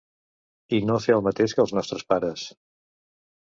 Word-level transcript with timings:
I 0.77 0.79
no 0.87 0.95
fer 1.03 1.13
el 1.19 1.21
mateix 1.29 1.55
que 1.59 1.63
els 1.67 1.77
nostres 1.81 2.11
pares. 2.15 2.51